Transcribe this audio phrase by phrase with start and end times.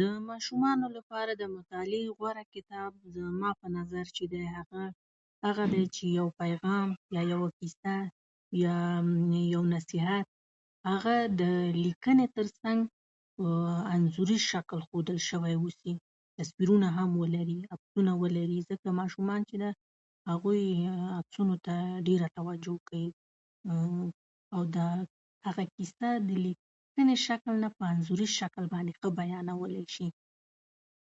[0.00, 4.82] د ماشومانو لپاره د مطالعې غوره کتاب، زما په نظر، چې د هغه
[5.46, 7.94] هغه دی چې یو پیغام، یا یوه کیسه،
[8.64, 8.76] یا
[9.54, 10.26] یو نصیحت،
[10.90, 11.44] هغه د
[11.84, 12.78] لیکنې تر څنګ
[13.36, 13.46] په
[13.94, 15.94] انځوري شکل ښودل شوی وسي.
[16.40, 19.70] تصویرونه هم ولري، عکسونه ولري، ځکه ماشومان چې ده،
[20.30, 20.64] هغوی
[21.20, 21.74] عکسونو ته
[22.08, 23.08] ډېره توجه کوي
[24.54, 24.78] او د
[25.46, 28.64] هغه کیسه د لیکني شکل نه په انځوري شکل
[28.98, 30.06] ښه بیانولی شي.